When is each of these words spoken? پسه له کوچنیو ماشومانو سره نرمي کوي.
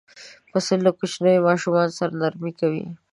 پسه 0.51 0.73
له 0.85 0.91
کوچنیو 0.97 1.45
ماشومانو 1.47 1.95
سره 1.99 2.13
نرمي 2.21 2.51
کوي. 2.59 2.85